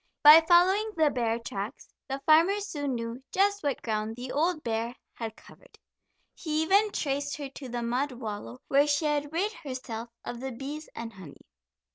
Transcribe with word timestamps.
By 0.23 0.41
following 0.47 0.93
the 0.97 1.11
bear 1.11 1.37
tracks 1.37 1.87
the 2.09 2.19
farmer 2.25 2.59
soon 2.59 2.95
knew 2.95 3.21
just 3.31 3.61
what 3.61 3.83
ground 3.83 4.15
the 4.15 4.31
old 4.31 4.63
bear 4.63 4.95
had 5.13 5.35
covered. 5.35 5.77
He 6.33 6.63
even 6.63 6.89
traced 6.91 7.37
her 7.37 7.49
to 7.49 7.69
the 7.69 7.83
mud 7.83 8.13
wallow 8.13 8.61
where 8.67 8.87
she 8.87 9.05
had 9.05 9.31
rid 9.31 9.53
herself 9.53 10.09
of 10.25 10.39
the 10.39 10.53
bees 10.53 10.89
and 10.95 11.13
honey. 11.13 11.45